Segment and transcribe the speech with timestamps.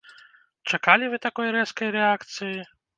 [0.71, 2.59] Чакалі вы такой рэзкай рэакцыі?